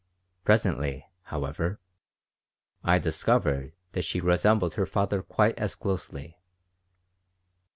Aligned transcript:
Presently, 0.43 1.05
however, 1.25 1.79
I 2.83 2.97
discovered 2.97 3.73
that 3.91 4.01
she 4.01 4.19
resembled 4.19 4.73
her 4.73 4.87
father 4.87 5.21
quite 5.21 5.59
as 5.59 5.75
closely. 5.75 6.39